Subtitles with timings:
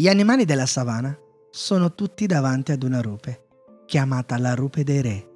[0.00, 1.14] Gli animali della savana
[1.50, 3.48] sono tutti davanti ad una rupe,
[3.84, 5.28] chiamata la rupe dei re.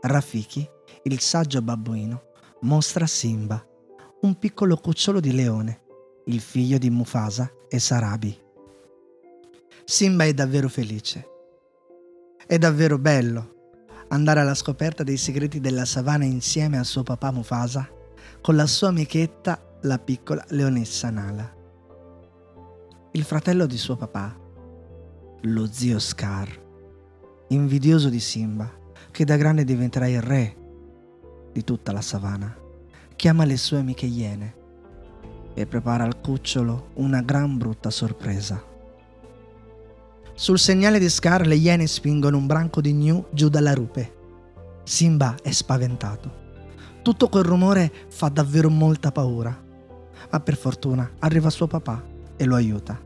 [0.00, 0.64] Rafiki,
[1.02, 2.26] il saggio babbuino,
[2.60, 3.60] mostra Simba,
[4.20, 5.80] un piccolo cucciolo di leone,
[6.26, 8.40] il figlio di Mufasa e Sarabi.
[9.84, 11.26] Simba è davvero felice.
[12.46, 13.72] È davvero bello
[14.10, 17.90] andare alla scoperta dei segreti della savana insieme a suo papà Mufasa
[18.40, 21.61] con la sua amichetta, la piccola leonessa Nala.
[23.14, 24.34] Il fratello di suo papà,
[25.42, 26.48] lo zio Scar,
[27.48, 28.72] invidioso di Simba,
[29.10, 30.56] che da grande diventerà il re
[31.52, 32.56] di tutta la savana,
[33.14, 34.54] chiama le sue amiche iene
[35.52, 38.64] e prepara al cucciolo una gran brutta sorpresa.
[40.32, 44.20] Sul segnale di Scar le iene spingono un branco di gnu giù dalla rupe.
[44.84, 46.32] Simba è spaventato.
[47.02, 49.54] Tutto quel rumore fa davvero molta paura,
[50.30, 53.00] ma per fortuna arriva suo papà e lo aiuta.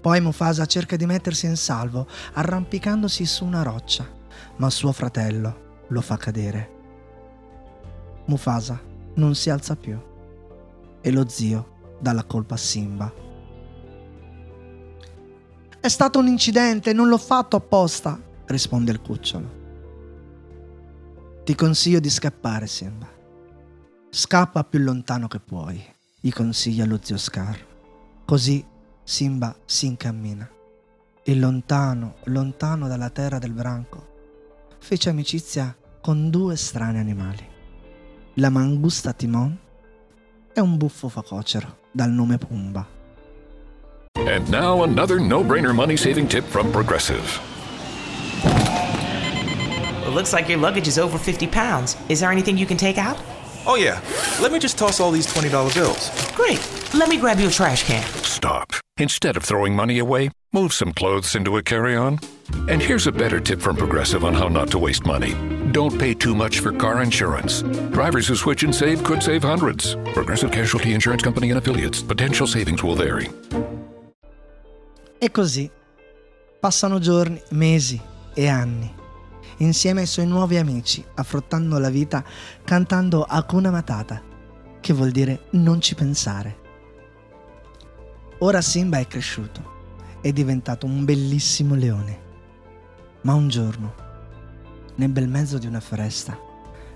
[0.00, 4.08] Poi Mufasa cerca di mettersi in salvo arrampicandosi su una roccia,
[4.56, 6.74] ma suo fratello lo fa cadere.
[8.26, 8.80] Mufasa
[9.14, 10.00] non si alza più
[11.00, 13.12] e lo zio dà la colpa a Simba.
[15.80, 19.64] È stato un incidente, non l'ho fatto apposta, risponde il cucciolo.
[21.44, 23.08] Ti consiglio di scappare, Simba.
[24.10, 25.80] Scappa più lontano che puoi,
[26.20, 27.65] gli consiglia lo zio Scar.
[28.26, 28.66] Così
[29.04, 30.50] Simba si incammina
[31.22, 34.04] e lontano, lontano dalla terra del branco,
[34.80, 37.48] fece amicizia con due strani animali,
[38.34, 39.56] la mangusta Timon
[40.52, 42.84] e un buffo facocero dal nome Pumba.
[44.16, 47.38] And now another no brainer money saving tip from Progressive.
[50.04, 51.96] It looks like your luggage is over 50 pounds.
[52.08, 53.18] Is there anything you can take out?
[53.66, 54.00] Oh, yeah.
[54.40, 56.10] Let me just toss all these $20 bills.
[56.34, 56.75] Great.
[56.94, 58.02] Let me grab you a trash can.
[58.22, 58.72] Stop.
[58.98, 62.18] Instead of throwing money away, move some clothes into a carry on.
[62.68, 65.34] And here's a better tip from Progressive on how not to waste money.
[65.72, 67.62] Don't pay too much for car insurance.
[67.92, 69.96] Drivers who switch and save could save hundreds.
[70.14, 72.02] Progressive Casualty Insurance Company and affiliates.
[72.02, 73.28] Potential savings will vary.
[75.18, 75.70] E così
[76.60, 78.00] passano giorni, mesi
[78.34, 78.92] e anni,
[79.58, 82.24] insieme ai suoi nuovi amici, affrontando la vita
[82.64, 84.22] cantando Hakuna Matata,
[84.80, 86.64] che vuol dire non ci pensare.
[88.40, 92.24] Ora Simba è cresciuto, è diventato un bellissimo leone.
[93.22, 93.94] Ma un giorno,
[94.96, 96.38] nel bel mezzo di una foresta,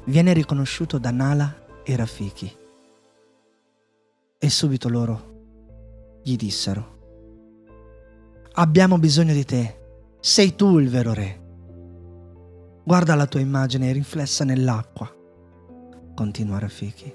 [0.04, 2.56] viene riconosciuto da Nala e Rafiki.
[4.38, 6.98] E subito loro gli dissero,
[8.54, 9.78] Abbiamo bisogno di te,
[10.20, 11.40] sei tu il vero re.
[12.84, 15.10] Guarda la tua immagine riflessa nell'acqua,
[16.14, 17.14] continua Rafiki.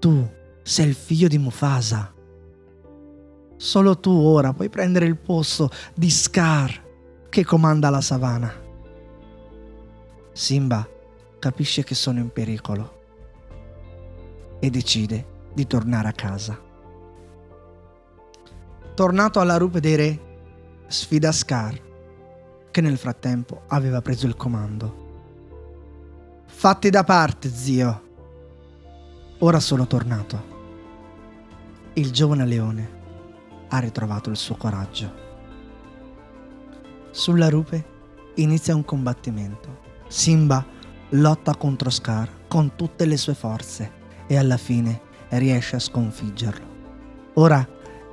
[0.00, 0.28] Tu
[0.62, 2.12] sei il figlio di Mufasa.
[3.62, 6.82] Solo tu ora puoi prendere il posto di Scar
[7.28, 8.52] che comanda la savana.
[10.32, 10.84] Simba
[11.38, 13.02] capisce che sono in pericolo
[14.58, 16.60] e decide di tornare a casa.
[18.94, 20.20] Tornato alla rupe dei re,
[20.88, 21.80] sfida Scar,
[22.68, 24.96] che nel frattempo aveva preso il comando.
[26.46, 28.02] Fatti da parte, zio.
[29.38, 30.50] Ora sono tornato.
[31.92, 33.00] Il giovane leone
[33.74, 35.10] ha ritrovato il suo coraggio.
[37.10, 37.84] Sulla rupe
[38.36, 39.80] inizia un combattimento.
[40.08, 40.64] Simba
[41.10, 45.00] lotta contro Scar con tutte le sue forze e alla fine
[45.30, 46.66] riesce a sconfiggerlo.
[47.34, 47.66] Ora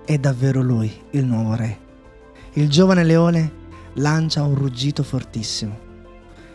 [0.06, 1.88] è davvero lui il nuovo re.
[2.54, 3.58] Il giovane leone
[3.96, 5.88] lancia un ruggito fortissimo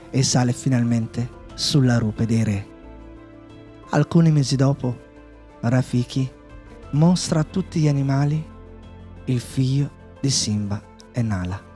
[0.08, 2.66] e sale finalmente sulla rupe dei re.
[3.90, 4.96] Alcuni mesi dopo,
[5.60, 6.30] Rafiki
[6.92, 8.52] mostra a tutti gli animali
[9.26, 9.90] il figlio
[10.20, 10.82] di Simba
[11.12, 11.73] e Nala.